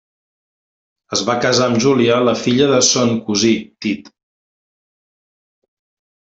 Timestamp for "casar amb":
1.43-1.81